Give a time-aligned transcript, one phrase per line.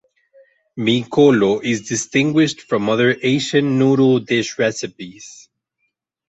[0.77, 5.47] Mee kolo is distinguished from other Asian noodle dish recipes.